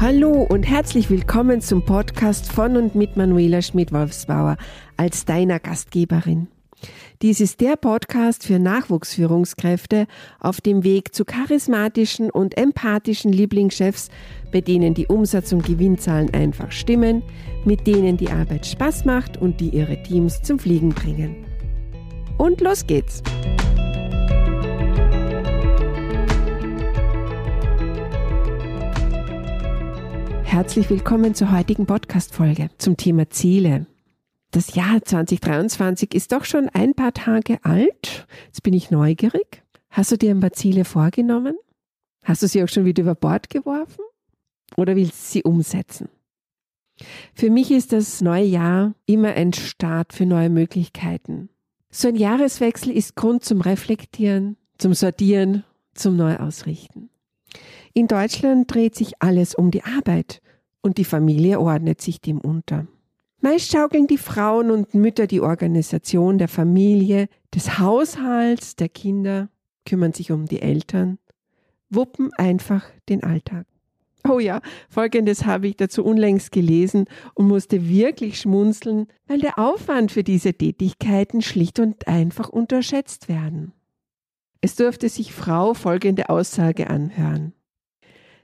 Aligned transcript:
Hallo 0.00 0.46
und 0.48 0.62
herzlich 0.62 1.10
willkommen 1.10 1.60
zum 1.60 1.84
Podcast 1.84 2.52
von 2.52 2.76
und 2.76 2.94
mit 2.94 3.16
Manuela 3.16 3.60
Schmidt-Wolfsbauer 3.60 4.56
als 4.96 5.24
deiner 5.24 5.58
Gastgeberin. 5.58 6.46
Dies 7.20 7.40
ist 7.40 7.60
der 7.60 7.74
Podcast 7.74 8.46
für 8.46 8.60
Nachwuchsführungskräfte 8.60 10.06
auf 10.38 10.60
dem 10.60 10.84
Weg 10.84 11.16
zu 11.16 11.24
charismatischen 11.24 12.30
und 12.30 12.56
empathischen 12.56 13.32
Lieblingschefs, 13.32 14.08
bei 14.52 14.60
denen 14.60 14.94
die 14.94 15.08
Umsatz- 15.08 15.52
und 15.52 15.66
Gewinnzahlen 15.66 16.32
einfach 16.32 16.70
stimmen, 16.70 17.24
mit 17.64 17.88
denen 17.88 18.16
die 18.16 18.30
Arbeit 18.30 18.66
Spaß 18.66 19.04
macht 19.04 19.36
und 19.36 19.60
die 19.60 19.70
ihre 19.70 20.00
Teams 20.04 20.42
zum 20.42 20.60
Fliegen 20.60 20.90
bringen. 20.90 21.44
Und 22.36 22.60
los 22.60 22.86
geht's! 22.86 23.20
Herzlich 30.58 30.90
willkommen 30.90 31.36
zur 31.36 31.52
heutigen 31.52 31.86
Podcast-Folge 31.86 32.70
zum 32.78 32.96
Thema 32.96 33.30
Ziele. 33.30 33.86
Das 34.50 34.74
Jahr 34.74 35.00
2023 35.00 36.12
ist 36.12 36.32
doch 36.32 36.44
schon 36.44 36.68
ein 36.70 36.94
paar 36.94 37.12
Tage 37.14 37.64
alt. 37.64 38.26
Jetzt 38.46 38.64
bin 38.64 38.74
ich 38.74 38.90
neugierig. 38.90 39.62
Hast 39.88 40.10
du 40.10 40.18
dir 40.18 40.32
ein 40.32 40.40
paar 40.40 40.52
Ziele 40.52 40.84
vorgenommen? 40.84 41.56
Hast 42.24 42.42
du 42.42 42.48
sie 42.48 42.60
auch 42.64 42.68
schon 42.68 42.84
wieder 42.84 43.04
über 43.04 43.14
Bord 43.14 43.50
geworfen? 43.50 44.02
Oder 44.76 44.96
willst 44.96 45.12
du 45.12 45.32
sie 45.34 45.42
umsetzen? 45.44 46.08
Für 47.34 47.50
mich 47.50 47.70
ist 47.70 47.92
das 47.92 48.20
neue 48.20 48.46
Jahr 48.46 48.94
immer 49.06 49.34
ein 49.34 49.52
Start 49.52 50.12
für 50.12 50.26
neue 50.26 50.50
Möglichkeiten. 50.50 51.50
So 51.88 52.08
ein 52.08 52.16
Jahreswechsel 52.16 52.90
ist 52.90 53.14
Grund 53.14 53.44
zum 53.44 53.60
Reflektieren, 53.60 54.56
zum 54.76 54.92
Sortieren, 54.92 55.62
zum 55.94 56.16
Neuausrichten. 56.16 57.10
In 57.94 58.08
Deutschland 58.08 58.74
dreht 58.74 58.96
sich 58.96 59.22
alles 59.22 59.54
um 59.54 59.70
die 59.70 59.84
Arbeit 59.84 60.40
und 60.82 60.98
die 60.98 61.04
Familie 61.04 61.60
ordnet 61.60 62.00
sich 62.00 62.20
dem 62.20 62.40
unter. 62.40 62.86
Meist 63.40 63.70
schaukeln 63.70 64.06
die 64.06 64.18
Frauen 64.18 64.70
und 64.70 64.94
Mütter 64.94 65.26
die 65.26 65.40
Organisation 65.40 66.38
der 66.38 66.48
Familie, 66.48 67.28
des 67.54 67.78
Haushalts, 67.78 68.74
der 68.76 68.88
Kinder, 68.88 69.48
kümmern 69.86 70.12
sich 70.12 70.32
um 70.32 70.46
die 70.46 70.60
Eltern, 70.60 71.18
wuppen 71.88 72.32
einfach 72.34 72.84
den 73.08 73.22
Alltag. 73.22 73.66
Oh 74.28 74.40
ja, 74.40 74.60
folgendes 74.90 75.46
habe 75.46 75.68
ich 75.68 75.76
dazu 75.76 76.04
unlängst 76.04 76.52
gelesen 76.52 77.06
und 77.34 77.46
musste 77.46 77.88
wirklich 77.88 78.40
schmunzeln, 78.40 79.06
weil 79.26 79.38
der 79.38 79.58
Aufwand 79.58 80.10
für 80.10 80.24
diese 80.24 80.52
Tätigkeiten 80.52 81.40
schlicht 81.40 81.78
und 81.78 82.08
einfach 82.08 82.48
unterschätzt 82.48 83.28
werden. 83.28 83.72
Es 84.60 84.74
durfte 84.74 85.08
sich 85.08 85.32
Frau 85.32 85.72
folgende 85.72 86.28
Aussage 86.28 86.90
anhören. 86.90 87.52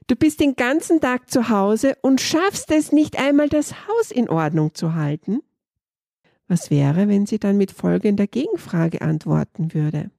Du 0.07 0.15
bist 0.15 0.39
den 0.39 0.55
ganzen 0.55 1.01
Tag 1.01 1.31
zu 1.31 1.49
Hause 1.49 1.97
und 2.01 2.21
schaffst 2.21 2.71
es 2.71 2.91
nicht 2.91 3.19
einmal, 3.19 3.49
das 3.49 3.87
Haus 3.87 4.11
in 4.11 4.29
Ordnung 4.29 4.75
zu 4.75 4.93
halten? 4.93 5.39
Was 6.47 6.69
wäre, 6.69 7.07
wenn 7.07 7.25
sie 7.25 7.39
dann 7.39 7.57
mit 7.57 7.71
folgender 7.71 8.27
Gegenfrage 8.27 9.01
antworten 9.01 9.73
würde? 9.73 10.11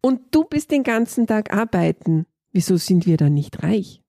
Und 0.00 0.20
du 0.30 0.44
bist 0.44 0.70
den 0.70 0.82
ganzen 0.82 1.26
Tag 1.26 1.52
arbeiten. 1.52 2.24
Wieso 2.52 2.78
sind 2.78 3.04
wir 3.04 3.18
dann 3.18 3.34
nicht 3.34 3.62
reich? 3.62 4.02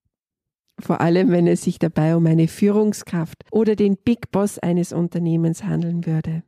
Vor 0.78 1.02
allem, 1.02 1.30
wenn 1.30 1.46
es 1.46 1.62
sich 1.62 1.78
dabei 1.78 2.16
um 2.16 2.24
eine 2.24 2.48
Führungskraft 2.48 3.44
oder 3.50 3.76
den 3.76 3.98
Big 3.98 4.30
Boss 4.30 4.58
eines 4.58 4.94
Unternehmens 4.94 5.64
handeln 5.64 6.06
würde. 6.06 6.44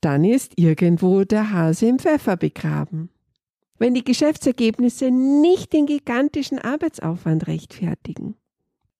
Dann 0.00 0.24
ist 0.24 0.58
irgendwo 0.58 1.22
der 1.22 1.52
Hase 1.52 1.86
im 1.86 2.00
Pfeffer 2.00 2.36
begraben 2.36 3.10
wenn 3.80 3.94
die 3.94 4.04
Geschäftsergebnisse 4.04 5.10
nicht 5.10 5.72
den 5.72 5.86
gigantischen 5.86 6.58
Arbeitsaufwand 6.58 7.48
rechtfertigen. 7.48 8.36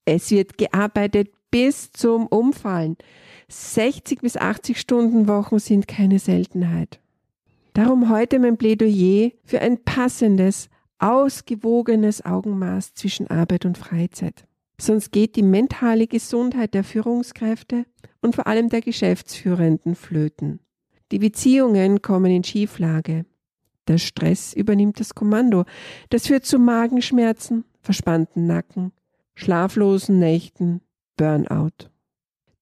Es 0.07 0.31
wird 0.31 0.59
gearbeitet 0.59 1.31
bis 1.51 1.93
zum 1.93 2.27
Umfallen. 2.27 2.97
60 3.49 4.23
bis 4.23 4.37
80 4.37 4.81
Stunden 4.81 5.29
Wochen 5.29 5.59
sind 5.59 5.87
keine 5.87 6.19
Seltenheit. 6.19 6.99
Darum 7.75 8.09
heute 8.09 8.39
mein 8.39 8.57
Plädoyer 8.57 9.31
für 9.45 9.61
ein 9.61 9.85
passendes, 9.85 10.71
ausgewogenes 10.99 12.25
Augenmaß 12.25 12.95
zwischen 12.95 13.29
Arbeit 13.29 13.67
und 13.67 13.77
Freizeit. 13.77 14.47
Sonst 14.81 15.13
geht 15.13 15.37
die 15.37 15.43
mentale 15.43 16.07
Gesundheit 16.07 16.73
der 16.73 16.85
Führungskräfte 16.85 17.85
und 18.23 18.35
vor 18.35 18.47
allem 18.47 18.71
der 18.71 18.81
Geschäftsführenden 18.81 19.95
flöten. 19.95 20.61
Die 21.13 21.19
Beziehungen 21.19 22.01
kommen 22.01 22.31
in 22.31 22.45
Schieflage. 22.45 23.27
Der 23.89 23.99
Stress 23.99 24.53
übernimmt 24.53 25.01
das 25.01 25.15
Kommando. 25.15 25.65
Das 26.11 26.27
führt 26.27 26.45
zu 26.45 26.59
Magenschmerzen, 26.59 27.65
verspannten 27.81 28.47
Nacken, 28.47 28.93
schlaflosen 29.35 30.19
Nächten, 30.19 30.81
Burnout. 31.17 31.91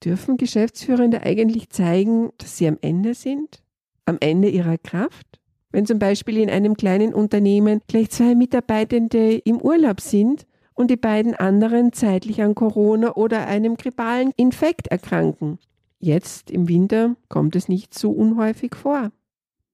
Dürfen 0.04 0.36
Geschäftsführende 0.36 1.22
eigentlich 1.22 1.70
zeigen, 1.70 2.30
dass 2.38 2.56
sie 2.56 2.68
am 2.68 2.78
Ende 2.80 3.14
sind? 3.14 3.62
Am 4.04 4.16
Ende 4.20 4.48
ihrer 4.48 4.78
Kraft? 4.78 5.40
Wenn 5.70 5.86
zum 5.86 5.98
Beispiel 5.98 6.38
in 6.38 6.48
einem 6.48 6.76
kleinen 6.76 7.12
Unternehmen 7.12 7.82
gleich 7.88 8.10
zwei 8.10 8.34
Mitarbeitende 8.34 9.34
im 9.34 9.60
Urlaub 9.60 10.00
sind 10.00 10.46
und 10.74 10.90
die 10.90 10.96
beiden 10.96 11.34
anderen 11.34 11.92
zeitlich 11.92 12.40
an 12.40 12.54
Corona 12.54 13.16
oder 13.16 13.46
einem 13.48 13.76
grippalen 13.76 14.32
Infekt 14.36 14.86
erkranken. 14.86 15.58
Jetzt 15.98 16.50
im 16.50 16.68
Winter 16.68 17.16
kommt 17.28 17.56
es 17.56 17.68
nicht 17.68 17.98
so 17.98 18.12
unhäufig 18.12 18.76
vor. 18.76 19.10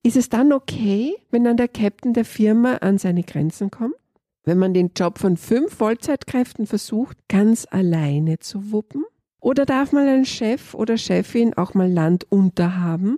Ist 0.05 0.17
es 0.17 0.29
dann 0.29 0.53
okay, 0.53 1.15
wenn 1.31 1.45
dann 1.45 1.57
der 1.57 1.67
Captain 1.67 2.13
der 2.13 2.25
Firma 2.25 2.75
an 2.75 2.99
seine 2.99 3.23
Grenzen 3.23 3.71
kommt? 3.71 3.95
Wenn 4.43 4.59
man 4.59 4.75
den 4.75 4.91
Job 4.95 5.17
von 5.17 5.35
fünf 5.35 5.73
Vollzeitkräften 5.73 6.67
versucht, 6.67 7.17
ganz 7.27 7.65
alleine 7.71 8.37
zu 8.37 8.71
wuppen? 8.71 9.03
Oder 9.39 9.65
darf 9.65 9.93
mal 9.93 10.07
ein 10.07 10.25
Chef 10.25 10.75
oder 10.75 10.99
Chefin 10.99 11.55
auch 11.55 11.73
mal 11.73 11.91
Land 11.91 12.31
unterhaben? 12.31 13.17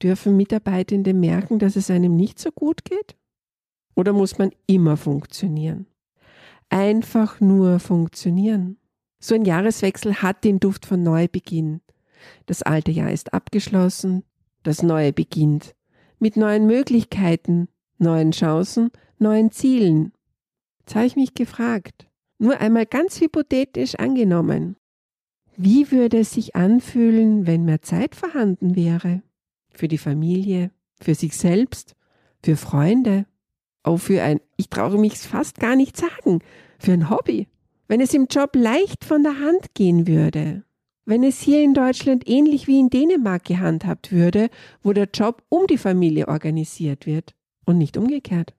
Dürfen 0.00 0.36
Mitarbeitende 0.36 1.12
merken, 1.12 1.58
dass 1.58 1.74
es 1.74 1.90
einem 1.90 2.14
nicht 2.14 2.38
so 2.38 2.52
gut 2.52 2.84
geht? 2.84 3.16
Oder 3.96 4.12
muss 4.12 4.38
man 4.38 4.52
immer 4.68 4.96
funktionieren? 4.96 5.88
Einfach 6.68 7.40
nur 7.40 7.80
funktionieren. 7.80 8.76
So 9.18 9.34
ein 9.34 9.44
Jahreswechsel 9.44 10.22
hat 10.22 10.44
den 10.44 10.60
Duft 10.60 10.86
von 10.86 11.02
Neubeginn. 11.02 11.80
Das 12.46 12.62
alte 12.62 12.92
Jahr 12.92 13.10
ist 13.10 13.34
abgeschlossen, 13.34 14.22
das 14.62 14.84
neue 14.84 15.12
beginnt 15.12 15.74
mit 16.22 16.36
neuen 16.36 16.66
Möglichkeiten, 16.68 17.66
neuen 17.98 18.30
Chancen, 18.30 18.92
neuen 19.18 19.50
Zielen. 19.50 20.12
Jetzt 20.78 20.94
habe 20.94 21.06
ich 21.06 21.16
mich 21.16 21.34
gefragt, 21.34 22.06
nur 22.38 22.60
einmal 22.60 22.86
ganz 22.86 23.20
hypothetisch 23.20 23.96
angenommen, 23.96 24.76
wie 25.56 25.90
würde 25.90 26.20
es 26.20 26.30
sich 26.30 26.54
anfühlen, 26.54 27.48
wenn 27.48 27.64
mehr 27.64 27.82
Zeit 27.82 28.14
vorhanden 28.14 28.76
wäre? 28.76 29.22
Für 29.70 29.88
die 29.88 29.98
Familie, 29.98 30.70
für 31.00 31.16
sich 31.16 31.36
selbst, 31.36 31.96
für 32.40 32.56
Freunde, 32.56 33.26
auch 33.82 33.98
für 33.98 34.22
ein, 34.22 34.40
ich 34.56 34.70
traue 34.70 34.98
mich 34.98 35.18
fast 35.18 35.58
gar 35.58 35.74
nicht 35.74 35.96
sagen, 35.96 36.38
für 36.78 36.92
ein 36.92 37.10
Hobby. 37.10 37.48
Wenn 37.88 38.00
es 38.00 38.14
im 38.14 38.26
Job 38.30 38.54
leicht 38.54 39.04
von 39.04 39.24
der 39.24 39.40
Hand 39.40 39.74
gehen 39.74 40.06
würde, 40.06 40.62
wenn 41.04 41.24
es 41.24 41.40
hier 41.40 41.62
in 41.62 41.74
Deutschland 41.74 42.28
ähnlich 42.28 42.66
wie 42.66 42.78
in 42.78 42.90
Dänemark 42.90 43.44
gehandhabt 43.44 44.12
würde, 44.12 44.48
wo 44.82 44.92
der 44.92 45.08
Job 45.12 45.42
um 45.48 45.66
die 45.66 45.78
Familie 45.78 46.28
organisiert 46.28 47.06
wird 47.06 47.34
und 47.64 47.78
nicht 47.78 47.96
umgekehrt. 47.96 48.54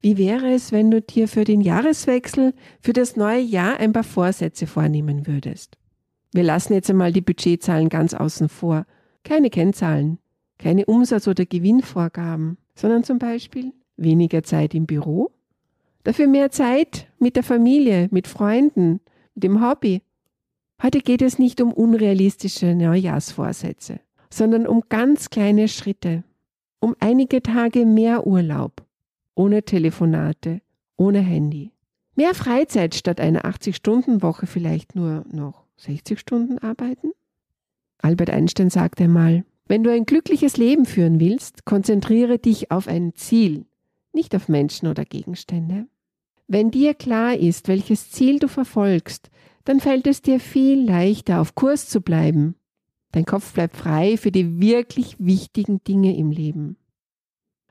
Wie 0.00 0.16
wäre 0.16 0.52
es, 0.52 0.70
wenn 0.70 0.90
du 0.90 1.02
dir 1.02 1.26
für 1.26 1.44
den 1.44 1.60
Jahreswechsel, 1.60 2.54
für 2.80 2.92
das 2.92 3.16
neue 3.16 3.40
Jahr 3.40 3.80
ein 3.80 3.92
paar 3.92 4.04
Vorsätze 4.04 4.66
vornehmen 4.66 5.26
würdest? 5.26 5.76
Wir 6.32 6.44
lassen 6.44 6.74
jetzt 6.74 6.90
einmal 6.90 7.12
die 7.12 7.20
Budgetzahlen 7.20 7.88
ganz 7.88 8.14
außen 8.14 8.48
vor. 8.48 8.86
Keine 9.24 9.50
Kennzahlen, 9.50 10.18
keine 10.58 10.86
Umsatz- 10.86 11.26
oder 11.26 11.46
Gewinnvorgaben, 11.46 12.58
sondern 12.74 13.02
zum 13.02 13.18
Beispiel 13.18 13.72
weniger 13.96 14.44
Zeit 14.44 14.74
im 14.74 14.86
Büro, 14.86 15.32
dafür 16.04 16.28
mehr 16.28 16.50
Zeit 16.50 17.08
mit 17.18 17.34
der 17.34 17.42
Familie, 17.42 18.08
mit 18.12 18.28
Freunden, 18.28 19.00
mit 19.34 19.42
dem 19.42 19.66
Hobby 19.66 20.02
Heute 20.80 21.00
geht 21.00 21.22
es 21.22 21.40
nicht 21.40 21.60
um 21.60 21.72
unrealistische 21.72 22.72
Neujahrsvorsätze, 22.72 23.98
sondern 24.30 24.66
um 24.66 24.84
ganz 24.88 25.28
kleine 25.28 25.66
Schritte, 25.66 26.22
um 26.78 26.94
einige 27.00 27.42
Tage 27.42 27.84
mehr 27.84 28.28
Urlaub, 28.28 28.84
ohne 29.34 29.64
Telefonate, 29.64 30.60
ohne 30.96 31.18
Handy. 31.18 31.72
Mehr 32.14 32.32
Freizeit 32.32 32.94
statt 32.94 33.20
einer 33.20 33.44
80-Stunden-Woche 33.44 34.46
vielleicht 34.46 34.94
nur 34.94 35.24
noch 35.32 35.64
60 35.78 36.18
Stunden 36.18 36.58
arbeiten? 36.58 37.10
Albert 38.00 38.30
Einstein 38.30 38.70
sagte 38.70 39.04
einmal, 39.04 39.44
wenn 39.66 39.82
du 39.82 39.92
ein 39.92 40.06
glückliches 40.06 40.56
Leben 40.56 40.86
führen 40.86 41.18
willst, 41.18 41.64
konzentriere 41.64 42.38
dich 42.38 42.70
auf 42.70 42.86
ein 42.86 43.14
Ziel, 43.16 43.66
nicht 44.12 44.34
auf 44.36 44.48
Menschen 44.48 44.86
oder 44.86 45.04
Gegenstände. 45.04 45.86
Wenn 46.46 46.70
dir 46.70 46.94
klar 46.94 47.36
ist, 47.36 47.68
welches 47.68 48.10
Ziel 48.10 48.38
du 48.38 48.48
verfolgst, 48.48 49.30
dann 49.68 49.80
fällt 49.80 50.06
es 50.06 50.22
dir 50.22 50.40
viel 50.40 50.82
leichter, 50.82 51.42
auf 51.42 51.54
Kurs 51.54 51.90
zu 51.90 52.00
bleiben. 52.00 52.54
Dein 53.12 53.26
Kopf 53.26 53.52
bleibt 53.52 53.76
frei 53.76 54.16
für 54.16 54.32
die 54.32 54.62
wirklich 54.62 55.16
wichtigen 55.18 55.84
Dinge 55.84 56.16
im 56.16 56.30
Leben. 56.30 56.78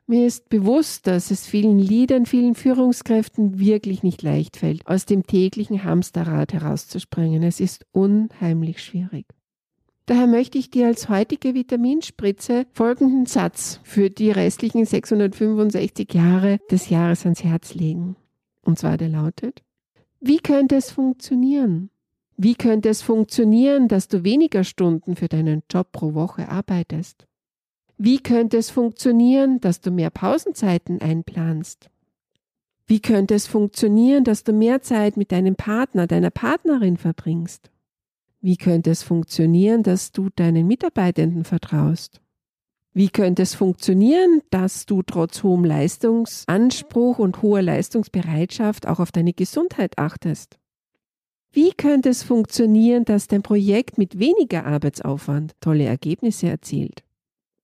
Mir 0.05 0.27
ist 0.27 0.47
bewusst, 0.49 1.07
dass 1.07 1.31
es 1.31 1.47
vielen 1.47 1.79
Leadern, 1.79 2.27
vielen 2.27 2.53
Führungskräften 2.53 3.57
wirklich 3.57 4.03
nicht 4.03 4.21
leicht 4.21 4.57
fällt, 4.57 4.85
aus 4.85 5.07
dem 5.07 5.25
täglichen 5.25 5.83
Hamsterrad 5.83 6.53
herauszuspringen. 6.53 7.41
Es 7.41 7.59
ist 7.59 7.87
unheimlich 7.93 8.83
schwierig. 8.83 9.25
Daher 10.05 10.27
möchte 10.27 10.59
ich 10.59 10.69
dir 10.69 10.85
als 10.85 11.09
heutige 11.09 11.55
Vitaminspritze 11.55 12.67
folgenden 12.73 13.25
Satz 13.25 13.79
für 13.81 14.11
die 14.11 14.29
restlichen 14.29 14.85
665 14.85 16.13
Jahre 16.13 16.59
des 16.69 16.91
Jahres 16.91 17.25
ans 17.25 17.43
Herz 17.43 17.73
legen. 17.73 18.17
Und 18.61 18.77
zwar 18.77 18.97
der 18.97 19.09
lautet, 19.09 19.63
wie 20.27 20.39
könnte 20.39 20.75
es 20.75 20.91
funktionieren? 20.91 21.89
Wie 22.35 22.55
könnte 22.55 22.89
es 22.89 23.01
funktionieren, 23.01 23.87
dass 23.87 24.07
du 24.07 24.23
weniger 24.23 24.63
Stunden 24.63 25.15
für 25.15 25.27
deinen 25.27 25.63
Job 25.71 25.91
pro 25.91 26.13
Woche 26.13 26.49
arbeitest? 26.49 27.25
Wie 27.97 28.19
könnte 28.19 28.57
es 28.57 28.69
funktionieren, 28.69 29.59
dass 29.59 29.81
du 29.81 29.89
mehr 29.89 30.09
Pausenzeiten 30.11 31.01
einplanst? 31.01 31.89
Wie 32.85 32.99
könnte 32.99 33.35
es 33.35 33.47
funktionieren, 33.47 34.23
dass 34.23 34.43
du 34.43 34.53
mehr 34.53 34.81
Zeit 34.81 35.17
mit 35.17 35.31
deinem 35.31 35.55
Partner, 35.55 36.07
deiner 36.07 36.29
Partnerin 36.29 36.97
verbringst? 36.97 37.71
Wie 38.39 38.55
könnte 38.55 38.91
es 38.91 39.03
funktionieren, 39.03 39.81
dass 39.81 40.11
du 40.11 40.29
deinen 40.29 40.67
Mitarbeitenden 40.67 41.43
vertraust? 41.43 42.21
Wie 42.97 43.09
könnte 43.09 43.43
es 43.43 43.53
funktionieren, 43.53 44.41
dass 44.49 44.87
du 44.87 45.03
trotz 45.03 45.43
hohem 45.43 45.63
Leistungsanspruch 45.63 47.19
und 47.19 47.43
hoher 47.43 47.61
Leistungsbereitschaft 47.61 48.87
auch 48.87 48.99
auf 48.99 49.11
deine 49.11 49.33
Gesundheit 49.33 49.99
achtest? 49.99 50.57
Wie 51.51 51.73
könnte 51.73 52.09
es 52.09 52.23
funktionieren, 52.23 53.05
dass 53.05 53.27
dein 53.27 53.43
Projekt 53.43 53.99
mit 53.99 54.17
weniger 54.17 54.65
Arbeitsaufwand 54.65 55.53
tolle 55.61 55.83
Ergebnisse 55.83 56.49
erzielt? 56.49 57.03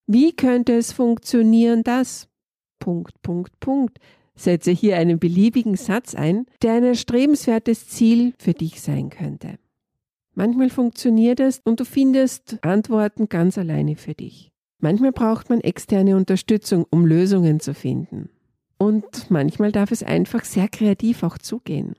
Wie 0.06 0.34
könnte 0.34 0.74
es 0.74 0.94
funktionieren, 0.94 1.82
dass 1.82 2.28
Punkt, 2.78 3.20
Punkt, 3.24 3.60
Punkt. 3.60 3.98
Setze 4.36 4.70
hier 4.70 4.98
einen 4.98 5.18
beliebigen 5.18 5.78
Satz 5.78 6.14
ein, 6.14 6.46
der 6.62 6.74
ein 6.74 6.84
erstrebenswertes 6.84 7.88
Ziel 7.88 8.36
für 8.38 8.54
dich 8.54 8.82
sein 8.82 9.10
könnte. 9.10 9.58
Manchmal 10.36 10.70
funktioniert 10.70 11.40
es 11.40 11.60
und 11.64 11.80
du 11.80 11.86
findest 11.86 12.64
Antworten 12.64 13.30
ganz 13.30 13.58
alleine 13.58 13.96
für 13.96 14.14
dich. 14.14 14.53
Manchmal 14.84 15.14
braucht 15.14 15.50
man 15.50 15.62
externe 15.62 16.18
Unterstützung, 16.18 16.86
um 16.90 17.06
Lösungen 17.06 17.62
zu 17.62 17.74
finden. 17.74 18.28
Und 18.78 19.32
manchmal 19.32 19.72
darf 19.72 19.92
es 19.92 20.04
einfach 20.04 20.44
sehr 20.44 20.68
kreativ 20.68 21.24
auch 21.24 21.38
zugehen. 21.38 21.96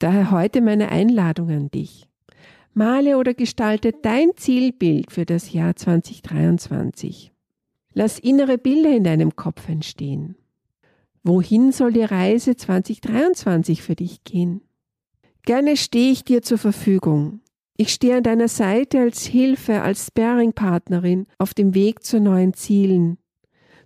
Daher 0.00 0.32
heute 0.32 0.60
meine 0.60 0.88
Einladung 0.88 1.50
an 1.50 1.70
dich. 1.70 2.08
Male 2.74 3.18
oder 3.18 3.32
gestalte 3.32 3.92
dein 3.92 4.30
Zielbild 4.34 5.12
für 5.12 5.24
das 5.24 5.52
Jahr 5.52 5.76
2023. 5.76 7.30
Lass 7.94 8.18
innere 8.18 8.58
Bilder 8.58 8.90
in 8.90 9.04
deinem 9.04 9.36
Kopf 9.36 9.68
entstehen. 9.68 10.34
Wohin 11.22 11.70
soll 11.70 11.92
die 11.92 12.02
Reise 12.02 12.56
2023 12.56 13.82
für 13.82 13.94
dich 13.94 14.24
gehen? 14.24 14.62
Gerne 15.44 15.76
stehe 15.76 16.10
ich 16.10 16.24
dir 16.24 16.42
zur 16.42 16.58
Verfügung. 16.58 17.38
Ich 17.78 17.92
stehe 17.92 18.16
an 18.16 18.22
deiner 18.22 18.48
Seite 18.48 19.00
als 19.00 19.26
Hilfe, 19.26 19.82
als 19.82 20.06
Sparing-Partnerin 20.06 21.26
auf 21.38 21.52
dem 21.52 21.74
Weg 21.74 22.04
zu 22.04 22.20
neuen 22.20 22.54
Zielen, 22.54 23.18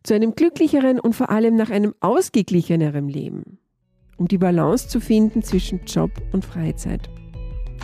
zu 0.05 0.15
einem 0.15 0.37
glücklicheren 0.37 1.01
und 1.01 1.15
vor 1.15 1.31
allem 1.31 1.57
nach 1.57 1.71
einem 1.71 1.95
ausgeglicheneren 1.99 3.09
Leben, 3.09 3.59
um 4.17 4.29
die 4.29 4.39
Balance 4.39 4.89
zu 4.89 5.01
finden 5.01 5.43
zwischen 5.43 5.81
Job 5.87 6.13
und 6.33 6.45
Freizeit. 6.45 7.11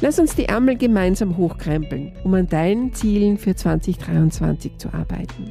Lass 0.01 0.21
uns 0.21 0.37
die 0.37 0.45
Ärmel 0.45 0.77
gemeinsam 0.77 1.37
hochkrempeln, 1.37 2.13
um 2.23 2.35
an 2.35 2.47
deinen 2.47 2.93
Zielen 2.93 3.37
für 3.37 3.57
2023 3.57 4.79
zu 4.79 4.93
arbeiten. 4.93 5.51